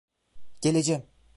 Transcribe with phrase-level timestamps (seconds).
[0.61, 1.03] Geleceğim.